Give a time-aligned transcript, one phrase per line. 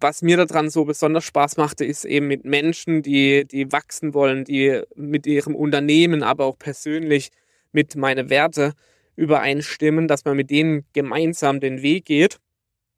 [0.00, 4.44] was mir daran so besonders Spaß machte, ist eben mit Menschen, die, die wachsen wollen,
[4.44, 7.30] die mit ihrem Unternehmen, aber auch persönlich
[7.72, 8.74] mit meine Werte
[9.16, 12.38] übereinstimmen, dass man mit denen gemeinsam den Weg geht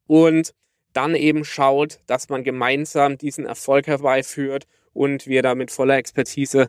[0.07, 0.53] und
[0.93, 6.67] dann eben schaut, dass man gemeinsam diesen Erfolg herbeiführt und wir da mit voller Expertise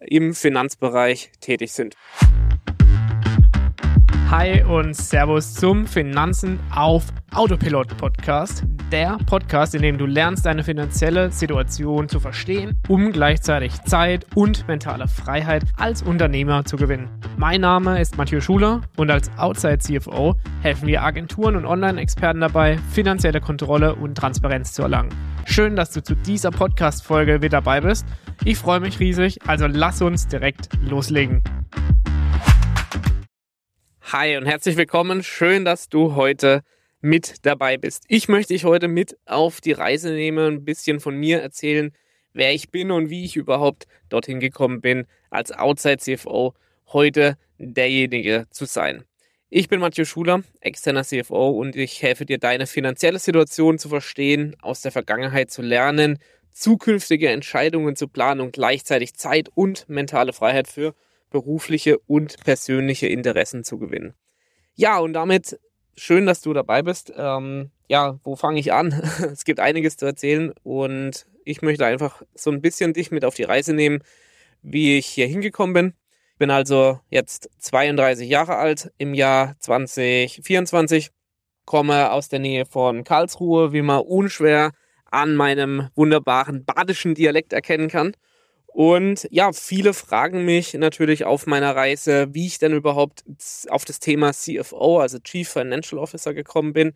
[0.00, 1.96] im Finanzbereich tätig sind.
[4.30, 8.62] Hi und Servus zum Finanzen auf Autopilot Podcast.
[8.92, 14.68] Der Podcast, in dem du lernst, deine finanzielle Situation zu verstehen, um gleichzeitig Zeit und
[14.68, 17.08] mentale Freiheit als Unternehmer zu gewinnen.
[17.38, 22.76] Mein Name ist Mathieu Schuler und als Outside CFO helfen wir Agenturen und Online-Experten dabei,
[22.90, 25.08] finanzielle Kontrolle und Transparenz zu erlangen.
[25.46, 28.06] Schön, dass du zu dieser Podcast-Folge wieder dabei bist.
[28.44, 31.42] Ich freue mich riesig, also lass uns direkt loslegen.
[34.10, 35.22] Hi und herzlich willkommen.
[35.22, 36.62] Schön, dass du heute
[37.02, 38.04] mit dabei bist.
[38.08, 41.92] Ich möchte dich heute mit auf die Reise nehmen, ein bisschen von mir erzählen,
[42.32, 46.54] wer ich bin und wie ich überhaupt dorthin gekommen bin, als Outside CFO
[46.90, 49.04] heute derjenige zu sein.
[49.50, 54.56] Ich bin Matthias Schuler, externer CFO und ich helfe dir, deine finanzielle Situation zu verstehen,
[54.62, 56.18] aus der Vergangenheit zu lernen,
[56.50, 60.94] zukünftige Entscheidungen zu planen und gleichzeitig Zeit und mentale Freiheit für
[61.30, 64.14] berufliche und persönliche Interessen zu gewinnen.
[64.74, 65.58] Ja, und damit
[65.96, 67.12] schön, dass du dabei bist.
[67.16, 68.92] Ähm, ja, wo fange ich an?
[69.32, 73.34] es gibt einiges zu erzählen und ich möchte einfach so ein bisschen dich mit auf
[73.34, 74.00] die Reise nehmen,
[74.62, 75.94] wie ich hier hingekommen bin.
[76.32, 81.10] Ich bin also jetzt 32 Jahre alt im Jahr 2024,
[81.64, 84.72] komme aus der Nähe von Karlsruhe, wie man unschwer
[85.10, 88.12] an meinem wunderbaren badischen Dialekt erkennen kann.
[88.78, 93.24] Und ja, viele fragen mich natürlich auf meiner Reise, wie ich denn überhaupt
[93.70, 96.92] auf das Thema CFO, also Chief Financial Officer, gekommen bin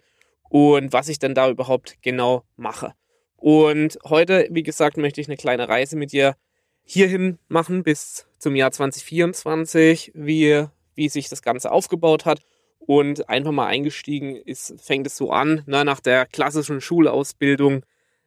[0.49, 2.95] und was ich denn da überhaupt genau mache.
[3.35, 6.37] Und heute, wie gesagt, möchte ich eine kleine Reise mit dir
[6.85, 12.43] hierhin machen bis zum Jahr 2024, wie, wie sich das Ganze aufgebaut hat.
[12.79, 17.85] Und einfach mal eingestiegen ist, fängt es so an, ne, nach der klassischen Schulausbildung,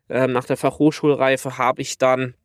[0.10, 2.36] äh, nach der Fachhochschulreife habe ich dann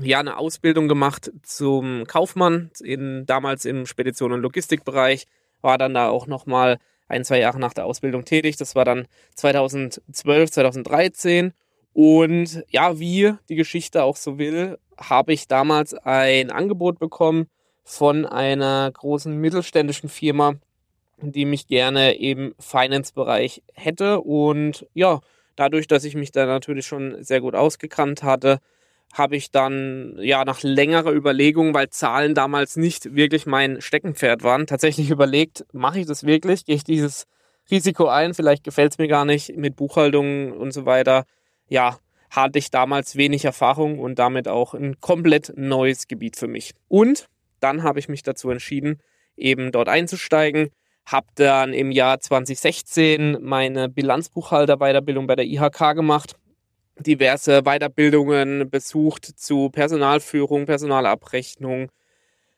[0.00, 5.26] ja eine Ausbildung gemacht zum Kaufmann, in, damals im Spedition- und Logistikbereich,
[5.60, 8.56] war dann da auch nochmal ein, zwei Jahre nach der Ausbildung tätig.
[8.56, 11.52] Das war dann 2012, 2013.
[11.92, 17.46] Und ja, wie die Geschichte auch so will, habe ich damals ein Angebot bekommen
[17.84, 20.54] von einer großen mittelständischen Firma,
[21.20, 24.20] die mich gerne im Finance-Bereich hätte.
[24.20, 25.20] Und ja,
[25.56, 28.58] dadurch, dass ich mich da natürlich schon sehr gut ausgekannt hatte,
[29.12, 34.66] habe ich dann ja nach längerer Überlegung, weil Zahlen damals nicht wirklich mein Steckenpferd waren,
[34.66, 36.64] tatsächlich überlegt, mache ich das wirklich?
[36.64, 37.26] Gehe ich dieses
[37.70, 38.32] Risiko ein?
[38.32, 41.24] Vielleicht gefällt es mir gar nicht mit Buchhaltung und so weiter.
[41.68, 41.98] Ja,
[42.30, 46.72] hatte ich damals wenig Erfahrung und damit auch ein komplett neues Gebiet für mich.
[46.88, 47.26] Und
[47.60, 49.00] dann habe ich mich dazu entschieden,
[49.36, 50.70] eben dort einzusteigen.
[51.04, 56.36] Habe dann im Jahr 2016 meine Bilanzbuchhalterweiterbildung bei der IHK gemacht
[57.02, 61.90] diverse Weiterbildungen besucht zu Personalführung, Personalabrechnung,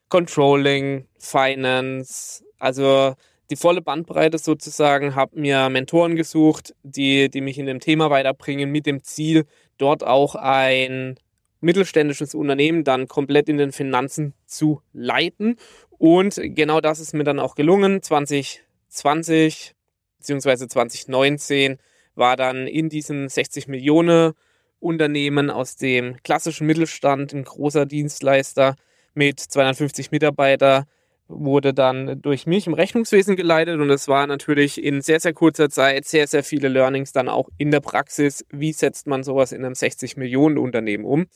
[0.09, 3.15] Controlling, Finance, also
[3.51, 8.71] die volle Bandbreite sozusagen, habe mir Mentoren gesucht, die, die mich in dem Thema weiterbringen,
[8.71, 9.45] mit dem Ziel,
[9.77, 11.17] dort auch ein
[11.61, 15.57] mittelständisches Unternehmen dann komplett in den Finanzen zu leiten.
[15.99, 18.03] Und genau das ist mir dann auch gelungen.
[18.03, 19.75] 2020
[20.19, 20.69] bzw.
[20.69, 21.79] 2019
[22.15, 24.33] war dann in diesem 60 Millionen
[24.81, 28.77] Unternehmen aus dem klassischen Mittelstand ein großer Dienstleister
[29.15, 30.85] mit 250 Mitarbeitern
[31.29, 35.71] wurde dann durch mich im Rechnungswesen geleitet und es war natürlich in sehr, sehr kurzer
[35.71, 38.45] Zeit sehr, sehr viele Learnings dann auch in der Praxis.
[38.51, 41.27] Wie setzt man sowas in einem 60 Millionen Unternehmen um?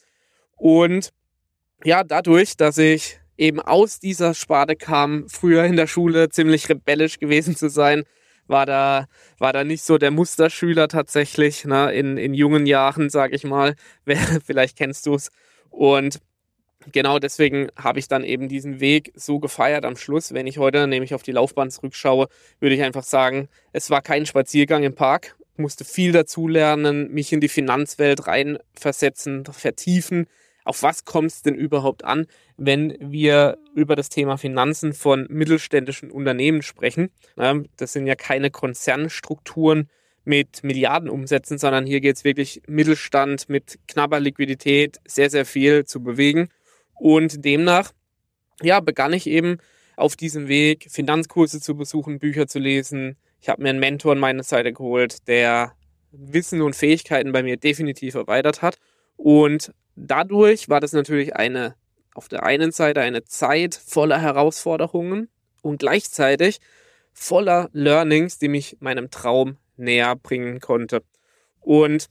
[0.57, 1.11] Und
[1.85, 7.19] ja, dadurch, dass ich eben aus dieser Sparte kam, früher in der Schule ziemlich rebellisch
[7.19, 8.03] gewesen zu sein,
[8.49, 9.07] war da,
[9.39, 13.75] war da nicht so der Musterschüler tatsächlich, ne, in, in jungen Jahren, sag ich mal.
[14.45, 15.31] Vielleicht kennst du es.
[15.71, 16.21] Und
[16.93, 20.33] genau deswegen habe ich dann eben diesen Weg so gefeiert am Schluss.
[20.35, 22.29] Wenn ich heute nämlich auf die Laufbahn zurückschaue,
[22.61, 25.37] würde ich einfach sagen, es war kein Spaziergang im Park.
[25.57, 30.27] Musste viel dazulernen, mich in die Finanzwelt reinversetzen, vertiefen
[30.69, 32.27] auf was kommt es denn überhaupt an,
[32.59, 37.09] wenn wir über das Thema Finanzen von mittelständischen Unternehmen sprechen.
[37.79, 39.89] Das sind ja keine Konzernstrukturen
[40.25, 46.03] mit Milliardenumsätzen, sondern hier geht es wirklich Mittelstand mit knapper Liquidität sehr, sehr viel zu
[46.03, 46.51] bewegen.
[46.93, 47.93] Und demnach,
[48.61, 49.57] ja, begann ich eben
[49.97, 53.17] auf diesem Weg Finanzkurse zu besuchen, Bücher zu lesen.
[53.41, 55.73] Ich habe mir einen Mentor an meine Seite geholt, der
[56.13, 58.77] Wissen und Fähigkeiten bei mir definitiv erweitert hat.
[59.17, 59.73] Und
[60.07, 61.75] dadurch war das natürlich eine,
[62.15, 65.29] auf der einen Seite eine Zeit voller Herausforderungen
[65.63, 66.61] und gleichzeitig
[67.13, 71.03] voller Learnings, die mich meinem Traum näher bringen konnte.
[71.61, 72.07] Und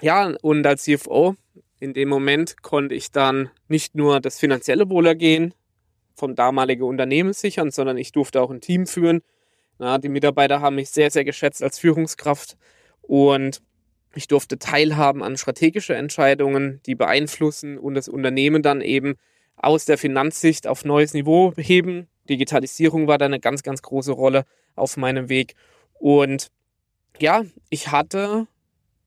[0.00, 1.36] ja, und als CFO
[1.80, 5.54] in dem Moment konnte ich dann nicht nur das finanzielle Wohlergehen
[6.14, 9.22] vom damaligen Unternehmen sichern, sondern ich durfte auch ein Team führen.
[9.78, 12.56] Ja, die Mitarbeiter haben mich sehr, sehr geschätzt als Führungskraft
[13.02, 13.60] und
[14.16, 19.14] ich durfte teilhaben an strategische Entscheidungen, die beeinflussen und das Unternehmen dann eben
[19.56, 22.08] aus der Finanzsicht auf neues Niveau heben.
[22.28, 24.44] Digitalisierung war da eine ganz, ganz große Rolle
[24.74, 25.54] auf meinem Weg.
[25.94, 26.48] Und
[27.18, 28.46] ja, ich hatte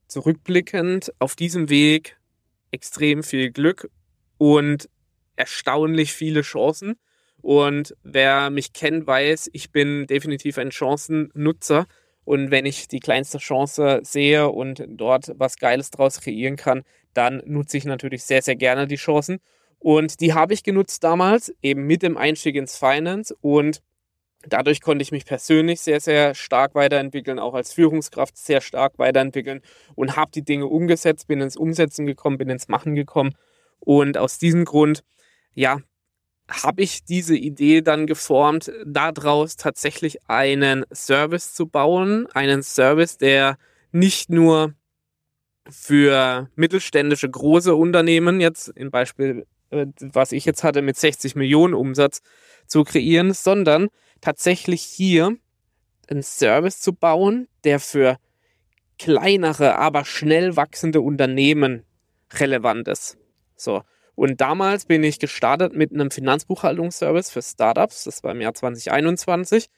[0.08, 2.18] zurückblickend auf diesem Weg
[2.72, 3.90] extrem viel Glück
[4.38, 4.90] und
[5.36, 6.96] erstaunlich viele Chancen.
[7.42, 11.88] Und wer mich kennt, weiß, ich bin definitiv ein Chancennutzer.
[12.28, 16.84] Und wenn ich die kleinste Chance sehe und dort was Geiles draus kreieren kann,
[17.14, 19.40] dann nutze ich natürlich sehr, sehr gerne die Chancen.
[19.80, 23.34] Und die habe ich genutzt damals, eben mit dem Einstieg ins Finance.
[23.40, 23.82] Und
[24.46, 29.62] dadurch konnte ich mich persönlich sehr, sehr stark weiterentwickeln, auch als Führungskraft sehr stark weiterentwickeln
[29.96, 33.36] und habe die Dinge umgesetzt, bin ins Umsetzen gekommen, bin ins Machen gekommen.
[33.80, 35.02] Und aus diesem Grund,
[35.54, 35.80] ja,
[36.50, 42.28] habe ich diese Idee dann geformt, daraus tatsächlich einen Service zu bauen.
[42.34, 43.58] Einen Service, der
[43.92, 44.74] nicht nur
[45.70, 51.74] für mittelständische große Unternehmen, jetzt im Beispiel, äh, was ich jetzt hatte, mit 60 Millionen
[51.74, 52.22] Umsatz
[52.66, 53.90] zu kreieren, sondern
[54.22, 55.36] tatsächlich hier
[56.08, 58.18] einen Service zu bauen, der für
[58.98, 61.84] kleinere, aber schnell wachsende Unternehmen
[62.34, 63.18] relevant ist.
[63.56, 63.84] So.
[64.18, 68.06] Und damals bin ich gestartet mit einem Finanzbuchhaltungsservice für Startups.
[68.06, 69.70] Das war im Jahr 2021.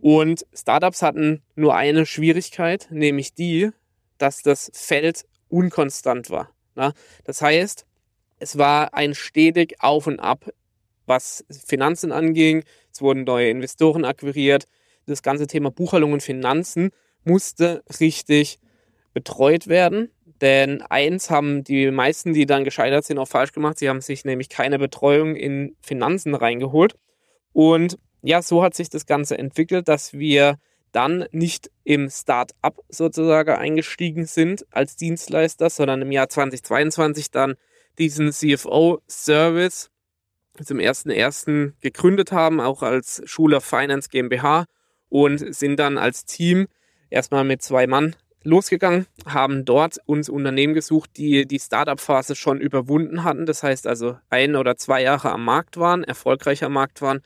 [0.00, 3.70] Und Startups hatten nur eine Schwierigkeit, nämlich die,
[4.18, 6.50] dass das Feld unkonstant war.
[7.22, 7.86] Das heißt,
[8.40, 10.50] es war ein stetig Auf und Ab,
[11.06, 12.64] was Finanzen anging.
[12.92, 14.64] Es wurden neue Investoren akquiriert.
[15.06, 16.90] Das ganze Thema Buchhaltung und Finanzen
[17.22, 18.58] musste richtig
[19.14, 20.10] betreut werden.
[20.40, 23.78] Denn eins haben die meisten, die dann gescheitert sind, auch falsch gemacht.
[23.78, 26.94] Sie haben sich nämlich keine Betreuung in Finanzen reingeholt.
[27.52, 30.58] Und ja, so hat sich das Ganze entwickelt, dass wir
[30.92, 37.54] dann nicht im Start-up sozusagen eingestiegen sind als Dienstleister, sondern im Jahr 2022 dann
[37.98, 39.90] diesen CFO-Service
[40.64, 41.72] zum 1.1.
[41.80, 44.66] gegründet haben, auch als Schuler Finance GmbH
[45.08, 46.66] und sind dann als Team
[47.10, 48.16] erstmal mit zwei Mann
[48.46, 53.44] losgegangen, haben dort uns Unternehmen gesucht, die die Startup-Phase schon überwunden hatten.
[53.44, 57.20] Das heißt also ein oder zwei Jahre am Markt waren, erfolgreich am Markt waren,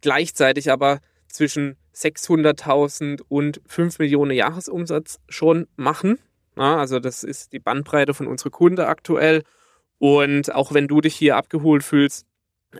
[0.00, 6.18] gleichzeitig aber zwischen 600.000 und 5 Millionen Jahresumsatz schon machen.
[6.56, 9.42] Ja, also das ist die Bandbreite von unserer Kunde aktuell.
[9.98, 12.26] Und auch wenn du dich hier abgeholt fühlst,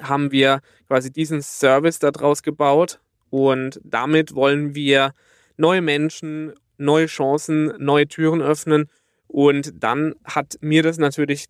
[0.00, 3.00] haben wir quasi diesen Service daraus gebaut.
[3.30, 5.12] Und damit wollen wir
[5.56, 8.88] neue Menschen neue Chancen, neue Türen öffnen.
[9.26, 11.46] Und dann hat mir das natürlich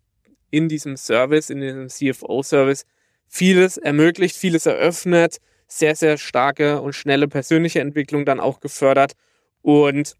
[0.49, 2.85] in diesem Service, in diesem CFO-Service,
[3.27, 5.37] vieles ermöglicht, vieles eröffnet,
[5.67, 9.13] sehr, sehr starke und schnelle persönliche Entwicklung dann auch gefördert.
[9.61, 10.15] Und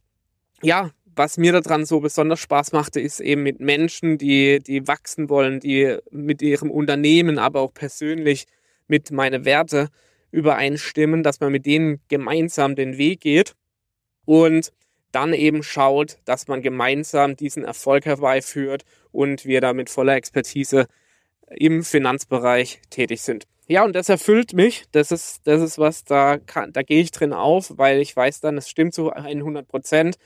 [0.62, 5.30] ja, was mir daran so besonders Spaß machte, ist eben mit Menschen, die, die wachsen
[5.30, 8.45] wollen, die mit ihrem Unternehmen, aber auch persönlich
[8.87, 9.90] mit meine Werte
[10.31, 13.56] übereinstimmen, dass man mit denen gemeinsam den Weg geht.
[14.26, 14.71] Und
[15.11, 20.87] dann eben schaut, dass man gemeinsam diesen Erfolg herbeiführt und wir da mit voller Expertise
[21.49, 23.47] im Finanzbereich tätig sind.
[23.68, 24.85] Ja, und das erfüllt mich.
[24.92, 28.40] Das ist, das ist was, da, kann, da gehe ich drin auf, weil ich weiß
[28.40, 30.18] dann, es stimmt zu 100 Prozent.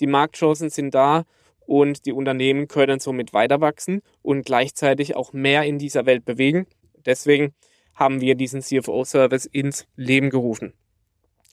[0.00, 1.24] Die Marktchancen sind da
[1.66, 6.66] und die Unternehmen können somit weiter wachsen und gleichzeitig auch mehr in dieser Welt bewegen.
[7.06, 7.54] Deswegen
[7.94, 10.72] haben wir diesen CFO-Service ins Leben gerufen.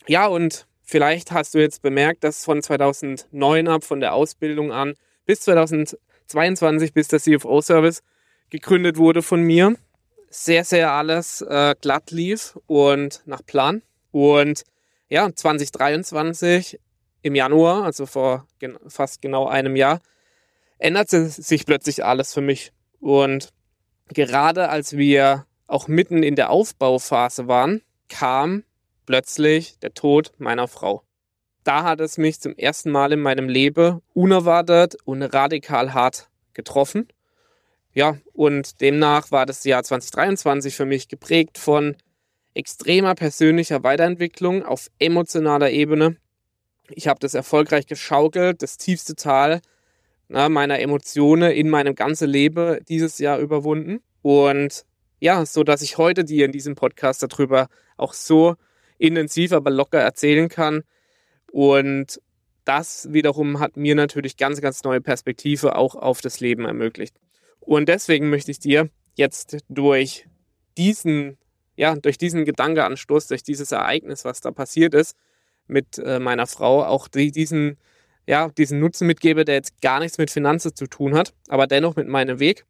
[0.08, 4.94] Ja, und Vielleicht hast du jetzt bemerkt, dass von 2009 ab, von der Ausbildung an,
[5.26, 8.04] bis 2022, bis der CFO-Service
[8.52, 9.76] gegründet wurde von mir,
[10.30, 13.82] sehr, sehr alles äh, glatt lief und nach Plan.
[14.12, 14.64] Und
[15.10, 16.80] ja, 2023
[17.24, 20.02] im Januar, also vor gen fast genau einem Jahr,
[20.78, 22.72] änderte sich plötzlich alles für mich.
[23.00, 23.50] Und
[24.10, 28.64] gerade als wir auch mitten in der Aufbauphase waren, kam
[29.06, 31.04] plötzlich der Tod meiner Frau.
[31.64, 37.08] Da hat es mich zum ersten Mal in meinem Leben unerwartet und radikal hart getroffen.
[37.94, 41.96] Ja, und demnach war das Jahr 2023 für mich geprägt von
[42.54, 46.18] extremer persönlicher Weiterentwicklung auf emotionaler Ebene.
[46.90, 49.62] Ich habe das erfolgreich geschaukelt, das tiefste Tal
[50.28, 54.02] na, meiner Emotionen in meinem ganzen Leben dieses Jahr überwunden.
[54.22, 54.86] Und
[55.20, 58.56] ja, so dass ich heute dir in diesem Podcast darüber auch so
[58.98, 60.84] intensiv, aber locker erzählen kann.
[61.52, 62.20] Und
[62.66, 67.16] das wiederum hat mir natürlich ganz, ganz neue Perspektive auch auf das Leben ermöglicht.
[67.60, 70.28] Und deswegen möchte ich dir jetzt durch
[70.78, 71.38] diesen,
[71.76, 75.16] ja, durch diesen Gedankeanstoß, durch dieses Ereignis, was da passiert ist,
[75.68, 77.78] mit äh, meiner Frau, auch die, diesen,
[78.28, 81.96] ja, diesen Nutzen mitgebe, der jetzt gar nichts mit Finanzen zu tun hat, aber dennoch
[81.96, 82.66] mit meinem Weg.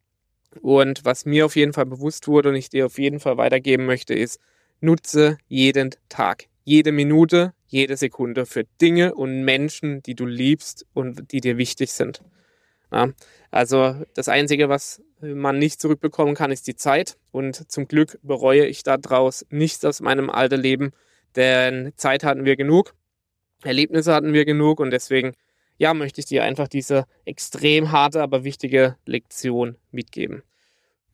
[0.62, 3.84] Und was mir auf jeden Fall bewusst wurde und ich dir auf jeden Fall weitergeben
[3.86, 4.40] möchte, ist,
[4.80, 11.32] nutze jeden Tag, jede Minute, jede Sekunde für Dinge und Menschen, die du liebst und
[11.32, 12.22] die dir wichtig sind.
[12.92, 13.08] Ja,
[13.50, 17.16] also das Einzige, was man nicht zurückbekommen kann, ist die Zeit.
[17.32, 20.92] Und zum Glück bereue ich daraus nichts aus meinem alten Leben,
[21.34, 22.94] denn Zeit hatten wir genug,
[23.62, 25.32] Erlebnisse hatten wir genug und deswegen,
[25.78, 30.42] ja, möchte ich dir einfach diese extrem harte, aber wichtige Lektion mitgeben.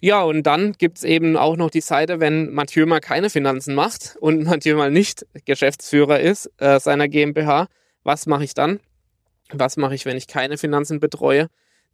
[0.04, 3.76] Ja, und dann gibt es eben auch noch die Seite, wenn Mathieu mal keine Finanzen
[3.76, 7.68] macht und Mathieu mal nicht Geschäftsführer ist äh, seiner GmbH.
[8.02, 8.80] Was mache ich dann?
[9.52, 11.47] Was mache ich, wenn ich keine Finanzen betreue?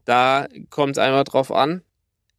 [0.07, 1.83] Da kommt es einfach drauf an,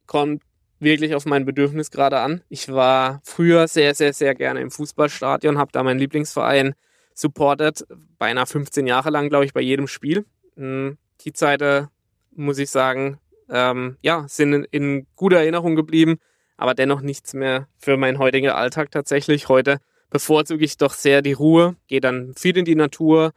[0.06, 0.42] kommt
[0.80, 2.42] wirklich auf mein Bedürfnis gerade an.
[2.48, 6.74] Ich war früher sehr, sehr, sehr gerne im Fußballstadion, habe da meinen Lieblingsverein
[7.14, 7.86] supportet,
[8.18, 10.26] beinahe 15 Jahre lang, glaube ich, bei jedem Spiel.
[10.56, 11.86] Hm, die Zeiten,
[12.32, 16.18] muss ich sagen, ähm, ja, sind in, in guter Erinnerung geblieben,
[16.56, 19.48] aber dennoch nichts mehr für meinen heutigen Alltag tatsächlich.
[19.48, 19.78] Heute
[20.10, 23.32] bevorzuge ich doch sehr die Ruhe, gehe dann viel in die Natur,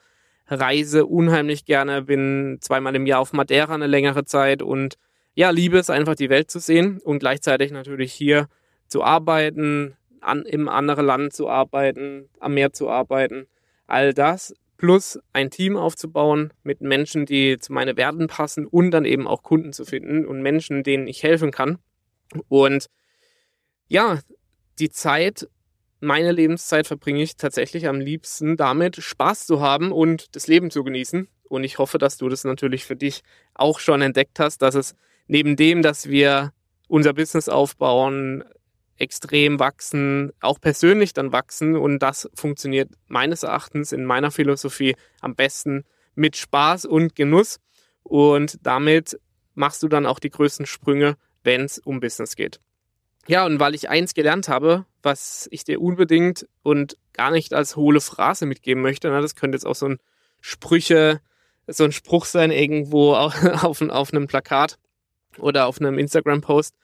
[0.48, 4.96] reise unheimlich gerne, bin zweimal im Jahr auf Madeira eine längere Zeit und
[5.36, 8.48] ja, liebe es einfach, die Welt zu sehen und gleichzeitig natürlich hier
[8.88, 13.48] zu arbeiten, an, im anderen Land zu arbeiten, am Meer zu arbeiten.
[13.88, 14.53] All das
[14.84, 19.42] plus ein Team aufzubauen mit Menschen, die zu meinen Werten passen und dann eben auch
[19.42, 21.78] Kunden zu finden und Menschen, denen ich helfen kann.
[22.50, 22.88] Und
[23.88, 24.20] ja,
[24.80, 25.48] die Zeit,
[26.02, 30.84] meine Lebenszeit verbringe ich tatsächlich am liebsten damit, Spaß zu haben und das Leben zu
[30.84, 31.30] genießen.
[31.44, 33.24] Und ich hoffe, dass du das natürlich für dich
[33.54, 34.96] auch schon entdeckt hast, dass es
[35.28, 36.52] neben dem, dass wir
[36.90, 38.44] unser Business aufbauen,
[38.98, 45.36] extrem wachsen, auch persönlich dann wachsen und das funktioniert meines Erachtens in meiner Philosophie am
[45.36, 45.84] besten
[46.16, 47.60] mit Spaß und Genuss
[48.04, 49.20] und damit
[49.56, 52.60] machst du dann auch die größten Sprünge, wenn es um Business geht.
[53.28, 57.76] Ja, und weil ich eins gelernt habe, was ich dir unbedingt und gar nicht als
[57.76, 60.00] hohle Phrase mitgeben möchte, na, das könnte jetzt auch so ein
[60.42, 61.22] Sprüche,
[61.68, 63.34] so ein Spruch sein irgendwo auf,
[63.64, 64.78] auf, auf einem Plakat,
[65.40, 66.76] oder auf einem Instagram-Post.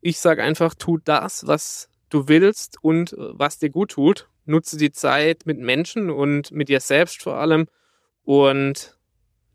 [0.00, 4.28] Ich sage einfach, tu das, was du willst und äh, was dir gut tut.
[4.46, 7.66] Nutze die Zeit mit Menschen und mit dir selbst vor allem.
[8.24, 8.96] Und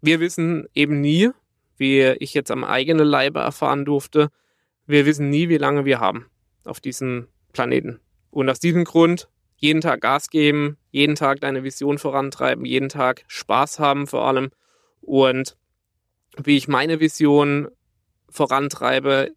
[0.02, 1.32] wir wissen eben nie,
[1.78, 4.30] wie ich jetzt am eigenen Leibe erfahren durfte,
[4.88, 6.28] wir wissen nie, wie lange wir haben
[6.64, 8.00] auf diesem Planeten.
[8.30, 13.24] Und aus diesem Grund jeden Tag Gas geben, jeden Tag deine Vision vorantreiben, jeden Tag
[13.28, 14.52] Spaß haben vor allem.
[15.02, 15.58] Und
[16.38, 17.70] wie ich meine Vision
[18.30, 19.32] vorantreibe,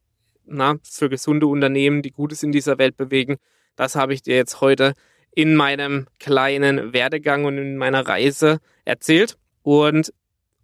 [0.49, 3.37] na, für gesunde Unternehmen, die Gutes in dieser Welt bewegen.
[3.77, 4.95] Das habe ich dir jetzt heute
[5.31, 10.13] in meinem kleinen Werdegang und in meiner Reise erzählt und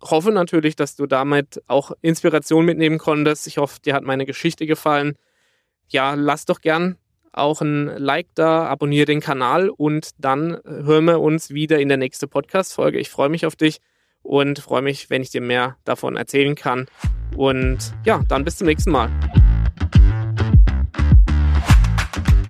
[0.01, 3.47] hoffe natürlich, dass du damit auch Inspiration mitnehmen konntest.
[3.47, 5.17] Ich hoffe, dir hat meine Geschichte gefallen.
[5.89, 6.97] Ja, lass doch gern
[7.33, 11.99] auch ein Like da, abonniere den Kanal und dann hören wir uns wieder in der
[11.99, 12.99] nächsten Podcast-Folge.
[12.99, 13.81] Ich freue mich auf dich
[14.23, 16.87] und freue mich, wenn ich dir mehr davon erzählen kann.
[17.37, 19.11] Und ja, dann bis zum nächsten Mal.